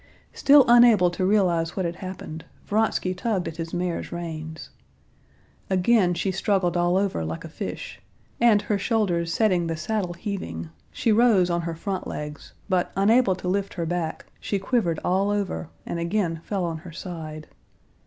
Still 0.33 0.65
unable 0.67 1.11
to 1.11 1.27
realize 1.27 1.75
what 1.77 1.85
had 1.85 1.97
happened, 1.97 2.43
Vronsky 2.65 3.13
tugged 3.13 3.47
at 3.47 3.57
his 3.57 3.71
mare's 3.71 4.11
reins. 4.11 4.71
Again 5.69 6.15
she 6.15 6.31
struggled 6.31 6.75
all 6.75 6.97
over 6.97 7.23
like 7.23 7.45
a 7.45 7.49
fish, 7.49 8.01
and 8.39 8.63
her 8.63 8.79
shoulders 8.79 9.31
setting 9.31 9.67
the 9.67 9.77
saddle 9.77 10.13
heaving, 10.13 10.71
she 10.89 11.11
rose 11.11 11.51
on 11.51 11.61
her 11.61 11.75
front 11.75 12.07
legs 12.07 12.53
but 12.67 12.91
unable 12.95 13.35
to 13.35 13.47
lift 13.47 13.75
her 13.75 13.85
back, 13.85 14.25
she 14.39 14.57
quivered 14.57 14.99
all 15.05 15.29
over 15.29 15.69
and 15.85 15.99
again 15.99 16.41
fell 16.43 16.65
on 16.65 16.77
her 16.79 16.91
side. 16.91 17.45